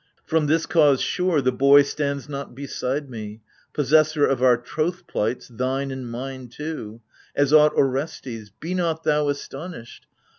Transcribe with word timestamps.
From 0.25 0.47
this 0.47 0.65
cause, 0.65 0.99
sure, 0.99 1.41
the 1.41 1.51
boy 1.51 1.83
stands 1.83 2.27
not 2.27 2.55
beside 2.55 3.07
me— 3.07 3.41
Possessor 3.75 4.25
of 4.25 4.41
our 4.41 4.57
troth 4.57 5.05
plights, 5.05 5.47
thine 5.47 5.91
and 5.91 6.09
mine 6.09 6.47
too— 6.47 7.01
As 7.35 7.53
ought 7.53 7.75
Orestes: 7.77 8.49
be 8.49 8.73
not 8.73 9.03
thou 9.03 9.29
astonished 9.29 10.07